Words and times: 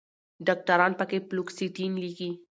ډاکټران 0.47 0.91
پکښې 0.99 1.19
فلوکسیټين 1.27 1.91
لیکي 2.03 2.29